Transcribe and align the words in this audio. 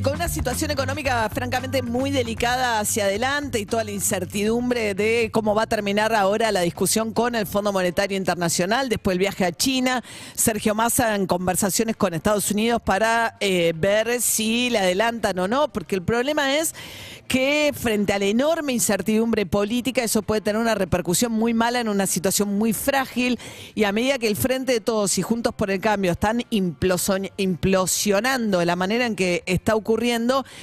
con 0.00 0.14
una 0.14 0.28
situación 0.28 0.70
económica 0.70 1.28
francamente 1.28 1.82
muy 1.82 2.10
delicada 2.10 2.80
hacia 2.80 3.04
adelante 3.04 3.58
y 3.58 3.66
toda 3.66 3.84
la 3.84 3.90
incertidumbre 3.90 4.94
de 4.94 5.28
cómo 5.30 5.54
va 5.54 5.64
a 5.64 5.66
terminar 5.66 6.14
ahora 6.14 6.50
la 6.50 6.60
discusión 6.60 7.12
con 7.12 7.34
el 7.34 7.46
Fondo 7.46 7.74
Monetario 7.74 8.16
Internacional, 8.16 8.88
después 8.88 9.14
el 9.14 9.18
viaje 9.18 9.44
a 9.44 9.52
China, 9.52 10.02
Sergio 10.34 10.74
Massa 10.74 11.14
en 11.14 11.26
conversaciones 11.26 11.96
con 11.96 12.14
Estados 12.14 12.50
Unidos 12.50 12.80
para 12.82 13.36
eh, 13.40 13.74
ver 13.76 14.22
si 14.22 14.70
le 14.70 14.78
adelantan 14.78 15.38
o 15.38 15.46
no, 15.46 15.68
porque 15.68 15.96
el 15.96 16.02
problema 16.02 16.56
es 16.56 16.74
que 17.28 17.72
frente 17.74 18.12
a 18.12 18.18
la 18.18 18.26
enorme 18.26 18.74
incertidumbre 18.74 19.46
política 19.46 20.02
eso 20.02 20.20
puede 20.20 20.42
tener 20.42 20.60
una 20.60 20.74
repercusión 20.74 21.32
muy 21.32 21.54
mala 21.54 21.80
en 21.80 21.88
una 21.88 22.06
situación 22.06 22.58
muy 22.58 22.74
frágil 22.74 23.38
y 23.74 23.84
a 23.84 23.92
medida 23.92 24.18
que 24.18 24.28
el 24.28 24.36
Frente 24.36 24.72
de 24.72 24.80
Todos 24.80 25.16
y 25.16 25.22
Juntos 25.22 25.54
por 25.54 25.70
el 25.70 25.80
Cambio 25.80 26.12
están 26.12 26.42
implosionando 26.50 28.62
la 28.64 28.76
manera 28.76 29.06
en 29.06 29.16
que 29.16 29.42
está 29.46 29.74
ocurriendo, 29.74 29.81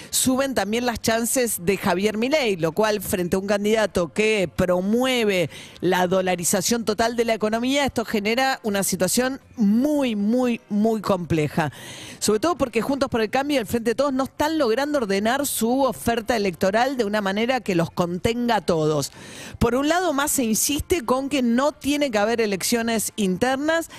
suben 0.10 0.54
también 0.54 0.86
las 0.86 1.02
chances 1.02 1.66
de 1.66 1.78
Javier 1.78 2.18
Milei, 2.18 2.56
lo 2.56 2.72
cual 2.72 3.02
frente 3.02 3.36
a 3.36 3.40
un 3.40 3.48
candidato 3.48 4.14
que 4.14 4.50
promueve 4.56 5.50
la 5.82 6.08
dolarización 6.08 6.86
total 6.86 7.16
de 7.16 7.26
la 7.26 7.34
economía, 7.34 7.86
esto 7.86 8.06
genera 8.06 8.60
una 8.64 8.84
situación 8.84 9.40
muy, 9.56 10.16
muy, 10.16 10.62
muy 10.70 11.02
compleja. 11.02 11.72
Sobre 12.20 12.40
todo 12.40 12.58
porque 12.58 12.82
Juntos 12.82 13.10
por 13.10 13.22
el 13.22 13.30
Cambio 13.30 13.56
y 13.56 13.60
el 13.60 13.66
Frente 13.66 13.92
de 13.92 13.96
Todos 13.96 14.14
no 14.14 14.26
están 14.26 14.58
logrando 14.58 15.00
ordenar 15.00 15.46
su 15.46 15.84
oferta 15.84 16.36
electoral 16.36 16.98
de 16.98 17.06
una 17.06 17.22
manera 17.22 17.62
que 17.62 17.76
los 17.76 17.92
contenga 17.92 18.58
a 18.58 18.62
todos. 18.62 19.12
Por 19.58 19.76
un 19.76 19.90
lado, 19.90 20.14
más 20.14 20.32
se 20.32 20.44
insiste 20.44 21.02
con 21.02 21.30
que 21.30 21.42
no 21.42 21.72
tiene 21.72 22.12
que 22.12 22.18
haber 22.18 22.42
elecciones 22.42 23.14
internas 23.16 23.90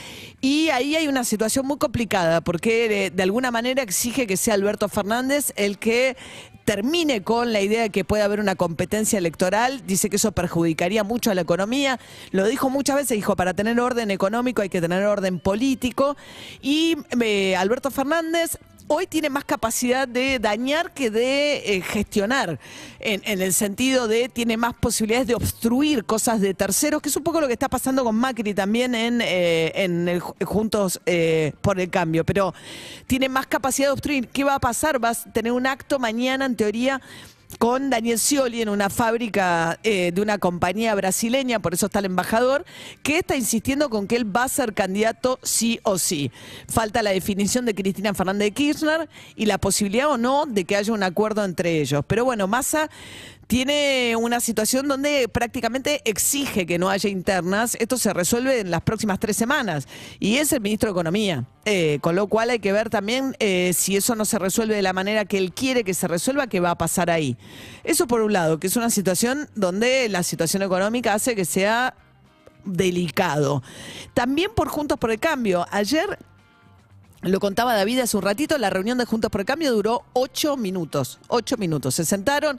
y 0.41 0.69
ahí 0.71 0.97
hay 0.97 1.09
una 1.09 1.25
situación 1.25 1.67
muy 1.67 1.79
complicada 1.79 2.41
porque 2.41 2.89
de, 2.89 3.11
de 3.11 3.23
alguna 3.23 3.51
manera 3.51 3.83
exige 3.83 4.27
que 4.27 4.37
sea 4.37 4.55
Alberto 4.55 4.89
Fernández 4.89 5.10
el 5.57 5.79
que 5.79 6.17
termine 6.65 7.23
con 7.23 7.53
la 7.53 7.61
idea 7.61 7.83
de 7.83 7.91
que 7.91 8.05
puede 8.05 8.23
haber 8.23 8.39
una 8.39 8.55
competencia 8.55 9.19
electoral, 9.19 9.83
dice 9.87 10.09
que 10.09 10.17
eso 10.17 10.33
perjudicaría 10.33 11.03
mucho 11.03 11.31
a 11.31 11.35
la 11.35 11.41
economía, 11.41 11.99
lo 12.31 12.47
dijo 12.47 12.71
muchas 12.71 12.97
veces, 12.97 13.17
dijo, 13.17 13.35
para 13.35 13.55
tener 13.55 13.81
orden 13.81 14.11
económico 14.11 14.63
hay 14.63 14.69
que 14.69 14.81
tener 14.81 15.05
orden 15.05 15.41
político, 15.41 16.17
y 16.61 16.97
eh, 17.21 17.57
Alberto 17.57 17.91
Fernández 17.91 18.59
hoy 18.93 19.07
tiene 19.07 19.31
más 19.31 19.45
capacidad 19.45 20.09
de 20.09 20.41
dañar 20.41 20.93
que 20.93 21.11
de 21.11 21.77
eh, 21.77 21.81
gestionar, 21.81 22.59
en, 22.99 23.23
en 23.25 23.41
el 23.41 23.53
sentido 23.53 24.09
de 24.09 24.29
tiene 24.29 24.57
más 24.57 24.75
posibilidades 24.75 25.29
de 25.29 25.37
obstruir 25.37 26.05
cosas 26.05 26.41
de 26.41 26.55
terceros, 26.55 27.01
que 27.01 27.09
es 27.09 27.17
un 27.17 27.23
poco 27.23 27.41
lo 27.41 27.47
que 27.47 27.53
está 27.53 27.69
pasando 27.69 28.03
con 28.03 28.17
Macri 28.17 28.53
también 28.53 28.97
en, 28.97 29.21
eh, 29.21 29.71
en 29.77 30.19
Juntos 30.45 31.01
eh, 31.07 31.53
por 31.61 31.79
el 31.79 31.89
Cambio, 31.89 32.25
pero 32.25 32.53
tiene 33.07 33.29
más 33.29 33.47
capacidad 33.47 33.89
de 33.89 33.93
obstruir. 33.93 34.27
¿Qué 34.27 34.43
va 34.43 34.57
a 34.57 34.61
pasar? 34.61 34.99
Vas 34.99 35.25
a 35.25 35.33
tener 35.33 35.53
un 35.53 35.69
acto 35.69 36.01
mañana, 36.01 36.45
en 36.45 36.57
teoría, 36.57 37.01
con 37.59 37.91
Daniel 37.91 38.19
Scioli 38.19 38.63
en 38.63 38.69
una 38.69 38.91
fábrica 38.91 39.79
eh, 39.83 40.13
de 40.13 40.23
una 40.23 40.39
compañía 40.39 40.95
brasileña, 40.95 41.61
por 41.61 41.75
eso 41.75 41.87
está 41.87 41.99
el 41.99 42.07
embajador, 42.07 42.65
que 43.03 43.19
está 43.19 43.37
insistiendo 43.37 43.91
con 43.91 44.07
que 44.07 44.17
él 44.17 44.35
va 44.35 44.45
a 44.45 44.49
ser 44.49 44.75
candidato 44.75 45.39
sí 45.43 45.81
o 45.83 45.99
sí. 45.99 46.31
Falta 46.69 47.03
la 47.03 47.11
definición 47.11 47.65
de 47.65 47.75
Cristina 47.75 48.15
Fernández 48.15 48.47
de 48.47 48.53
Kirchner 48.53 49.09
y 49.37 49.47
la 49.47 49.59
posibilidad 49.59 50.09
o 50.11 50.19
no 50.19 50.47
de 50.47 50.65
que 50.65 50.77
haya 50.77 50.93
un 50.93 51.03
acuerdo 51.03 51.45
entre 51.45 51.81
ellos. 51.81 52.05
Pero 52.07 52.25
bueno, 52.25 52.47
Massa 52.47 52.91
tiene 53.51 54.15
una 54.15 54.39
situación 54.39 54.87
donde 54.87 55.27
prácticamente 55.29 56.03
exige 56.05 56.67
que 56.67 56.79
no 56.79 56.89
haya 56.89 57.11
internas. 57.11 57.77
Esto 57.81 57.99
se 57.99 58.13
resuelve 58.13 58.61
en 58.61 58.71
las 58.71 58.81
próximas 58.83 59.19
tres 59.19 59.37
semanas 59.37 59.89
y 60.21 60.37
es 60.37 60.53
el 60.53 60.61
ministro 60.61 60.87
de 60.87 60.93
Economía. 60.93 61.45
Eh, 61.65 61.99
con 62.01 62.15
lo 62.15 62.29
cual 62.29 62.51
hay 62.51 62.61
que 62.61 62.71
ver 62.71 62.91
también 62.91 63.35
eh, 63.41 63.73
si 63.75 63.97
eso 63.97 64.15
no 64.15 64.25
se 64.25 64.39
resuelve 64.39 64.77
de 64.77 64.83
la 64.83 64.93
manera 64.93 65.25
que 65.25 65.37
él 65.37 65.53
quiere 65.53 65.83
que 65.83 65.95
se 65.95 66.07
resuelva, 66.07 66.47
qué 66.47 66.61
va 66.61 66.71
a 66.71 66.79
pasar 66.79 67.11
ahí. 67.11 67.37
Eso 67.83 68.07
por 68.07 68.21
un 68.21 68.33
lado, 68.33 68.61
que 68.61 68.69
es 68.69 68.77
una 68.77 68.89
situación 68.89 69.49
donde 69.57 70.09
la 70.09 70.23
situación 70.23 70.63
económica 70.63 71.13
hace 71.13 71.35
que 71.35 71.45
sea 71.45 71.97
delicado. 72.65 73.65
También 74.15 74.53
por 74.55 74.69
Juntos 74.69 74.97
por 74.97 75.11
el 75.11 75.19
Cambio. 75.19 75.67
Ayer 75.73 76.21
lo 77.23 77.39
contaba 77.39 77.75
David 77.75 78.01
hace 78.01 78.17
un 78.17 78.23
ratito, 78.23 78.57
la 78.57 78.71
reunión 78.71 78.97
de 78.97 79.05
Juntos 79.05 79.31
por 79.31 79.43
el 79.43 79.47
Cambio 79.47 79.73
duró 79.73 80.05
ocho 80.15 80.57
minutos. 80.57 81.19
Ocho 81.29 81.59
minutos. 81.59 81.95
Se 81.95 82.07
sentaron, 82.07 82.59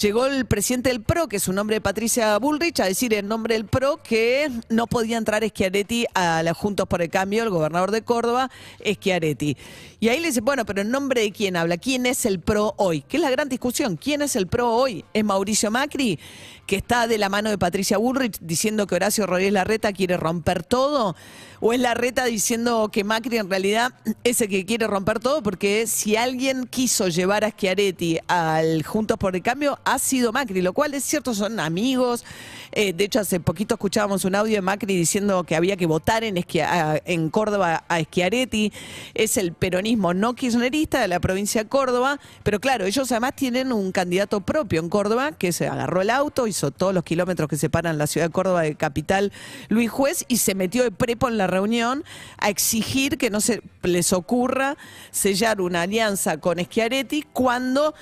llegó 0.00 0.26
el 0.26 0.46
presidente 0.46 0.90
del 0.90 1.00
PRO, 1.00 1.28
que 1.28 1.36
es 1.36 1.46
un 1.46 1.54
nombre 1.54 1.80
Patricia 1.80 2.36
Bullrich, 2.38 2.80
a 2.80 2.86
decir 2.86 3.14
en 3.14 3.28
nombre 3.28 3.54
del 3.54 3.66
PRO 3.66 4.02
que 4.02 4.50
no 4.68 4.88
podía 4.88 5.16
entrar 5.16 5.46
Schiaretti 5.46 6.06
a 6.14 6.42
la 6.42 6.54
Juntos 6.54 6.88
por 6.88 7.02
el 7.02 7.08
Cambio, 7.08 7.44
el 7.44 7.50
gobernador 7.50 7.92
de 7.92 8.02
Córdoba, 8.02 8.50
Schiaretti. 8.84 9.56
Y 10.00 10.08
ahí 10.08 10.18
le 10.18 10.28
dice, 10.28 10.40
bueno, 10.40 10.66
pero 10.66 10.80
en 10.80 10.90
nombre 10.90 11.20
de 11.20 11.30
quién 11.30 11.56
habla, 11.56 11.76
quién 11.76 12.04
es 12.06 12.26
el 12.26 12.40
PRO 12.40 12.74
hoy, 12.78 13.02
que 13.02 13.18
es 13.18 13.22
la 13.22 13.30
gran 13.30 13.48
discusión, 13.48 13.96
¿quién 13.96 14.22
es 14.22 14.34
el 14.34 14.48
PRO 14.48 14.74
hoy? 14.74 15.04
¿Es 15.14 15.24
Mauricio 15.24 15.70
Macri, 15.70 16.18
que 16.66 16.76
está 16.76 17.06
de 17.06 17.18
la 17.18 17.28
mano 17.28 17.50
de 17.50 17.58
Patricia 17.58 17.96
Bullrich 17.98 18.38
diciendo 18.40 18.88
que 18.88 18.96
Horacio 18.96 19.26
Rodríguez 19.26 19.52
Larreta 19.52 19.92
quiere 19.92 20.16
romper 20.16 20.64
todo? 20.64 21.14
¿O 21.62 21.74
es 21.74 21.80
Larreta 21.80 22.24
diciendo 22.24 22.88
que 22.90 23.04
Macri 23.04 23.36
en 23.36 23.50
realidad 23.50 23.92
es 24.24 24.40
el 24.40 24.48
que 24.48 24.64
quiere 24.64 24.86
romper 24.86 25.20
todo? 25.20 25.42
Porque 25.42 25.86
si 25.86 26.16
alguien 26.16 26.66
quiso 26.66 27.08
llevar 27.08 27.44
a 27.44 27.50
Schiaretti 27.50 28.18
al 28.28 28.82
Juntos 28.82 29.18
por 29.18 29.36
el 29.36 29.42
Cambio, 29.42 29.78
ha 29.84 29.98
sido 29.98 30.32
Macri, 30.32 30.62
lo 30.62 30.72
cual 30.72 30.94
es 30.94 31.04
cierto, 31.04 31.34
son 31.34 31.60
amigos. 31.60 32.24
Eh, 32.72 32.94
de 32.94 33.04
hecho, 33.04 33.20
hace 33.20 33.40
poquito 33.40 33.74
escuchábamos 33.74 34.24
un 34.24 34.36
audio 34.36 34.54
de 34.54 34.62
Macri 34.62 34.96
diciendo 34.96 35.44
que 35.44 35.54
había 35.54 35.76
que 35.76 35.84
votar 35.84 36.24
en, 36.24 36.42
en 36.46 37.28
Córdoba 37.28 37.84
a 37.88 38.00
Schiaretti. 38.00 38.72
Es 39.12 39.36
el 39.36 39.52
peronismo 39.52 40.14
no 40.14 40.34
kirchnerista 40.34 41.02
de 41.02 41.08
la 41.08 41.20
provincia 41.20 41.64
de 41.64 41.68
Córdoba, 41.68 42.20
pero 42.42 42.60
claro, 42.60 42.86
ellos 42.86 43.12
además 43.12 43.34
tienen 43.36 43.70
un 43.70 43.92
candidato 43.92 44.40
propio 44.40 44.80
en 44.80 44.88
Córdoba 44.88 45.32
que 45.32 45.52
se 45.52 45.66
agarró 45.66 46.00
el 46.00 46.08
auto, 46.08 46.46
hizo 46.46 46.70
todos 46.70 46.94
los 46.94 47.04
kilómetros 47.04 47.50
que 47.50 47.58
separan 47.58 47.98
la 47.98 48.06
ciudad 48.06 48.28
de 48.28 48.32
Córdoba 48.32 48.62
de 48.62 48.76
capital 48.76 49.30
Luis 49.68 49.90
Juez 49.90 50.24
y 50.28 50.38
se 50.38 50.54
metió 50.54 50.84
de 50.84 50.90
prepo 50.90 51.28
en 51.28 51.36
la 51.36 51.49
reunión 51.50 52.04
a 52.38 52.48
exigir 52.48 53.18
que 53.18 53.30
no 53.30 53.40
se 53.40 53.62
les 53.82 54.12
ocurra 54.12 54.76
sellar 55.10 55.60
una 55.60 55.82
alianza 55.82 56.38
con 56.38 56.58
Schiaretti 56.58 57.22
cuando 57.32 57.94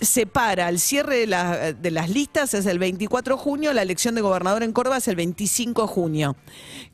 se 0.00 0.26
para 0.26 0.68
el 0.68 0.80
cierre 0.80 1.18
de, 1.18 1.26
la- 1.28 1.72
de 1.72 1.90
las 1.92 2.10
listas 2.10 2.54
es 2.54 2.66
el 2.66 2.78
24 2.80 3.36
de 3.36 3.42
junio, 3.42 3.72
la 3.72 3.82
elección 3.82 4.14
de 4.16 4.20
gobernador 4.20 4.62
en 4.64 4.72
Córdoba 4.72 4.96
es 4.96 5.06
el 5.08 5.14
25 5.16 5.82
de 5.82 5.88
junio. 5.88 6.36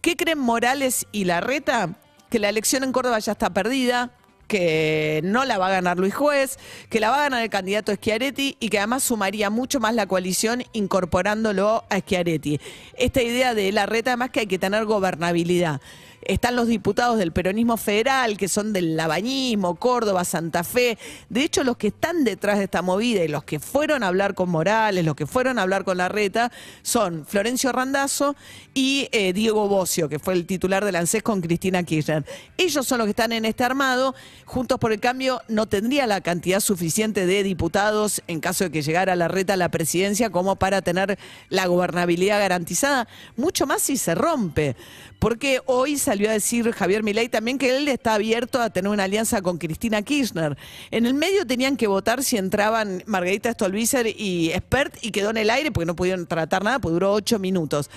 ¿Qué 0.02 0.14
creen 0.16 0.38
Morales 0.38 1.06
y 1.10 1.24
Larreta? 1.24 1.90
Que 2.28 2.38
la 2.38 2.48
elección 2.50 2.84
en 2.84 2.92
Córdoba 2.92 3.18
ya 3.18 3.32
está 3.32 3.48
perdida, 3.50 4.10
que 4.52 5.22
no 5.24 5.46
la 5.46 5.56
va 5.56 5.68
a 5.68 5.70
ganar 5.70 5.98
Luis 5.98 6.14
Juez, 6.14 6.58
que 6.90 7.00
la 7.00 7.08
va 7.08 7.16
a 7.16 7.22
ganar 7.22 7.42
el 7.42 7.48
candidato 7.48 7.94
Schiaretti 7.94 8.58
y 8.60 8.68
que 8.68 8.76
además 8.76 9.02
sumaría 9.02 9.48
mucho 9.48 9.80
más 9.80 9.94
la 9.94 10.06
coalición 10.06 10.62
incorporándolo 10.74 11.84
a 11.88 12.00
Schiaretti. 12.00 12.60
Esta 12.98 13.22
idea 13.22 13.54
de 13.54 13.72
Larreta 13.72 14.10
además 14.10 14.28
que 14.28 14.40
hay 14.40 14.46
que 14.46 14.58
tener 14.58 14.84
gobernabilidad. 14.84 15.80
Están 16.22 16.56
los 16.56 16.68
diputados 16.68 17.18
del 17.18 17.32
peronismo 17.32 17.76
federal, 17.76 18.36
que 18.36 18.48
son 18.48 18.72
del 18.72 18.96
labañismo, 18.96 19.74
Córdoba, 19.76 20.24
Santa 20.24 20.64
Fe. 20.64 20.98
De 21.28 21.42
hecho, 21.42 21.64
los 21.64 21.76
que 21.76 21.88
están 21.88 22.24
detrás 22.24 22.58
de 22.58 22.64
esta 22.64 22.82
movida 22.82 23.24
y 23.24 23.28
los 23.28 23.44
que 23.44 23.58
fueron 23.58 24.02
a 24.02 24.08
hablar 24.08 24.34
con 24.34 24.48
Morales, 24.48 25.04
los 25.04 25.16
que 25.16 25.26
fueron 25.26 25.58
a 25.58 25.62
hablar 25.62 25.84
con 25.84 25.98
Larreta, 25.98 26.52
son 26.82 27.26
Florencio 27.26 27.72
Randazzo 27.72 28.36
y 28.74 29.08
eh, 29.12 29.32
Diego 29.32 29.68
Bocio, 29.68 30.08
que 30.08 30.18
fue 30.18 30.34
el 30.34 30.46
titular 30.46 30.84
del 30.84 30.96
ANSES 30.96 31.22
con 31.22 31.40
Cristina 31.40 31.82
Kirchner. 31.82 32.24
Ellos 32.56 32.86
son 32.86 32.98
los 32.98 33.06
que 33.06 33.10
están 33.10 33.32
en 33.32 33.44
este 33.44 33.64
armado. 33.64 34.14
Juntos 34.44 34.78
por 34.78 34.92
el 34.92 35.00
Cambio 35.00 35.40
no 35.48 35.66
tendría 35.66 36.06
la 36.06 36.20
cantidad 36.20 36.60
suficiente 36.60 37.26
de 37.26 37.42
diputados 37.42 38.22
en 38.26 38.40
caso 38.40 38.64
de 38.64 38.70
que 38.70 38.82
llegara 38.82 39.16
Larreta 39.16 39.54
a 39.54 39.56
la 39.56 39.70
presidencia 39.70 40.30
como 40.30 40.56
para 40.56 40.82
tener 40.82 41.18
la 41.48 41.66
gobernabilidad 41.66 42.38
garantizada. 42.38 43.08
Mucho 43.36 43.66
más 43.66 43.82
si 43.82 43.96
se 43.96 44.14
rompe. 44.14 44.76
Porque 45.18 45.60
hoy 45.66 45.98
salió 46.12 46.28
a 46.28 46.34
decir 46.34 46.70
Javier 46.72 47.02
Milei 47.02 47.30
también 47.30 47.56
que 47.56 47.74
él 47.74 47.88
está 47.88 48.12
abierto 48.14 48.60
a 48.60 48.68
tener 48.68 48.90
una 48.90 49.04
alianza 49.04 49.40
con 49.40 49.56
Cristina 49.56 50.02
Kirchner. 50.02 50.58
En 50.90 51.06
el 51.06 51.14
medio 51.14 51.46
tenían 51.46 51.78
que 51.78 51.86
votar 51.86 52.22
si 52.22 52.36
entraban 52.36 53.02
Margarita 53.06 53.50
Stolbizer 53.50 54.06
y 54.06 54.50
Expert 54.52 54.94
y 55.00 55.10
quedó 55.10 55.30
en 55.30 55.38
el 55.38 55.48
aire 55.48 55.72
porque 55.72 55.86
no 55.86 55.96
pudieron 55.96 56.26
tratar 56.26 56.62
nada, 56.64 56.80
pues 56.80 56.92
duró 56.92 57.14
ocho 57.14 57.38
minutos. 57.38 57.88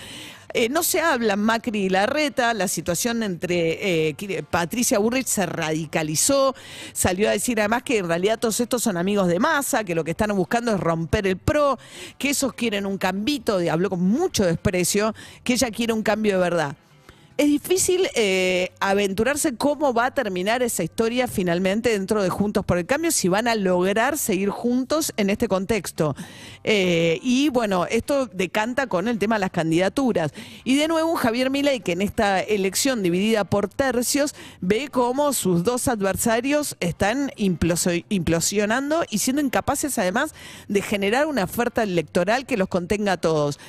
Eh, 0.53 0.69
no 0.69 0.81
se 0.81 1.01
habla 1.01 1.35
Macri 1.35 1.79
y 1.87 1.89
Larreta, 1.89 2.53
la 2.53 2.69
situación 2.69 3.21
entre 3.21 4.07
eh, 4.07 4.43
Patricia 4.49 4.97
Burrich 4.97 5.27
se 5.27 5.45
radicalizó, 5.45 6.55
salió 6.93 7.27
a 7.27 7.33
decir 7.33 7.59
además 7.59 7.83
que 7.83 7.97
en 7.97 8.07
realidad 8.07 8.39
todos 8.39 8.61
estos 8.61 8.81
son 8.81 8.95
amigos 8.95 9.27
de 9.27 9.39
masa, 9.39 9.83
que 9.83 9.93
lo 9.93 10.05
que 10.05 10.11
están 10.11 10.33
buscando 10.37 10.73
es 10.73 10.79
romper 10.79 11.27
el 11.27 11.35
PRO, 11.35 11.77
que 12.17 12.29
esos 12.29 12.53
quieren 12.53 12.85
un 12.85 12.97
cambito, 12.97 13.57
de- 13.57 13.69
habló 13.69 13.89
con 13.89 14.01
mucho 14.01 14.45
desprecio, 14.45 15.13
que 15.43 15.51
ella 15.55 15.69
quiere 15.71 15.91
un 15.91 16.01
cambio 16.03 16.35
de 16.35 16.39
verdad. 16.39 16.77
Es 17.37 17.47
difícil 17.47 18.07
eh, 18.15 18.71
aventurarse 18.79 19.57
cómo 19.57 19.93
va 19.93 20.05
a 20.05 20.13
terminar 20.13 20.63
esa 20.63 20.83
historia 20.83 21.27
finalmente 21.27 21.89
dentro 21.89 22.23
de 22.23 22.29
Juntos 22.29 22.63
por 22.63 22.77
el 22.77 22.85
Cambio, 22.85 23.11
si 23.11 23.27
van 23.27 23.49
a 23.49 23.55
lograr 23.55 24.17
seguir 24.17 24.49
juntos 24.49 25.11
en 25.17 25.29
este 25.29 25.49
contexto. 25.49 26.15
Eh, 26.63 27.19
y 27.21 27.49
bueno, 27.49 27.87
esto 27.87 28.27
decanta 28.27 28.87
con 28.87 29.09
el 29.09 29.19
tema 29.19 29.35
de 29.35 29.41
las 29.41 29.51
candidaturas. 29.51 30.31
Y 30.63 30.77
de 30.77 30.87
nuevo, 30.87 31.15
Javier 31.15 31.49
Milei, 31.49 31.81
que 31.81 31.91
en 31.91 32.01
esta 32.01 32.39
elección 32.39 33.03
dividida 33.03 33.43
por 33.43 33.67
tercios, 33.67 34.33
ve 34.61 34.87
cómo 34.89 35.33
sus 35.33 35.65
dos 35.65 35.89
adversarios 35.89 36.77
están 36.79 37.33
implosionando 37.35 39.03
y 39.09 39.17
siendo 39.17 39.41
incapaces 39.41 39.97
además 39.97 40.33
de 40.69 40.81
generar 40.81 41.27
una 41.27 41.43
oferta 41.43 41.83
electoral 41.83 42.45
que 42.45 42.55
los 42.55 42.69
contenga 42.69 43.13
a 43.13 43.17
todos. 43.17 43.59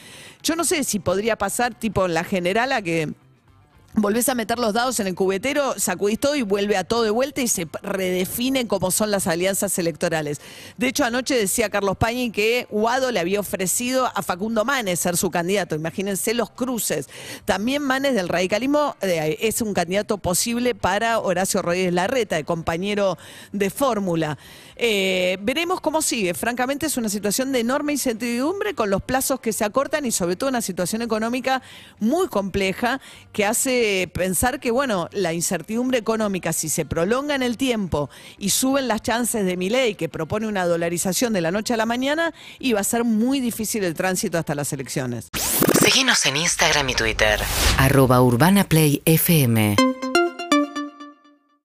Yo 0.45 0.55
no 0.55 0.63
sé 0.63 0.85
si 0.85 1.01
podría 1.01 1.37
pasar 1.37 1.75
tipo 1.75 2.07
en 2.07 2.15
la 2.15 2.23
general 2.23 2.71
a 2.71 2.81
que 2.81 3.13
volvés 3.97 4.29
a 4.29 4.35
meter 4.35 4.59
los 4.59 4.75
dados 4.75 5.01
en 5.01 5.07
el 5.07 5.15
cubetero, 5.15 5.75
sacudís 5.79 6.21
todo 6.21 6.37
y 6.37 6.43
vuelve 6.43 6.77
a 6.77 6.85
todo 6.85 7.03
de 7.03 7.11
vuelta 7.11 7.41
y 7.41 7.49
se 7.49 7.67
redefinen 7.83 8.67
cómo 8.67 8.91
son 8.91 9.11
las 9.11 9.27
alianzas 9.27 9.79
electorales. 9.79 10.41
De 10.77 10.89
hecho, 10.89 11.05
anoche 11.05 11.35
decía 11.37 11.71
Carlos 11.71 11.97
Pañi 11.97 12.31
que 12.31 12.67
Guado 12.71 13.11
le 13.11 13.21
había 13.21 13.41
ofrecido 13.41 14.07
a 14.07 14.23
Facundo 14.23 14.65
Manes 14.65 15.01
ser 15.01 15.17
su 15.17 15.31
candidato. 15.31 15.75
Imagínense 15.75 16.35
los 16.35 16.51
cruces. 16.51 17.09
También 17.47 17.83
Manes 17.83 18.15
del 18.15 18.29
radicalismo 18.29 18.97
eh, 19.01 19.39
es 19.41 19.63
un 19.63 19.73
candidato 19.73 20.19
posible 20.19 20.75
para 20.75 21.19
Horacio 21.19 21.63
Rodríguez 21.63 21.95
Larreta, 21.95 22.39
el 22.39 22.45
compañero 22.45 23.17
de 23.53 23.71
fórmula. 23.71 24.37
Eh, 24.77 25.39
veremos 25.41 25.81
cómo 25.81 26.03
sigue. 26.03 26.35
Francamente, 26.35 26.85
es 26.85 26.99
una 26.99 27.09
situación 27.09 27.51
de 27.51 27.61
enorme 27.61 27.93
incertidumbre 27.93 28.75
con 28.75 28.91
los 28.91 29.03
plazos 29.03 29.41
que 29.41 29.55
se 29.55 29.65
acortan 29.65 30.05
y 30.05 30.13
sobre 30.13 30.37
todo 30.37 30.51
una 30.51 30.61
situación 30.61 31.01
económica 31.01 31.63
muy 31.99 32.29
compleja 32.29 33.01
que 33.33 33.47
hace 33.47 33.86
pensar 34.13 34.61
que, 34.61 34.71
bueno, 34.71 35.09
la 35.13 35.33
incertidumbre 35.33 35.99
económica, 35.99 36.53
si 36.53 36.69
se 36.69 36.85
prolonga 36.85 37.35
en 37.35 37.43
el 37.43 37.57
tiempo 37.57 38.11
y 38.39 38.51
suben 38.51 38.89
las 38.89 39.03
chances 39.03 39.45
de 39.45 39.57
mi 39.57 39.71
ley, 39.71 39.95
que 39.95 40.09
propone 40.09 40.47
una 40.47 40.67
dolarización 40.67 41.33
de 41.33 41.41
la 41.41 41.51
noche 41.51 41.75
a 41.75 41.77
la 41.77 41.87
mañana, 41.87 42.35
y 42.59 42.73
va 42.73 42.81
a 42.81 42.85
ser 42.85 43.05
muy 43.05 43.41
difícil 43.41 43.85
el 43.85 43.95
tránsito 43.95 44.39
hasta 44.39 44.55
las 44.55 44.73
elecciones. 44.73 45.29
Síguenos 45.83 46.27
en 46.27 46.37
Instagram 46.37 46.89
y 46.91 46.95
Twitter. 46.95 47.41
Arroba 47.79 48.21
Urbana 48.21 48.65
Play 48.65 49.03
FM. 49.05 49.77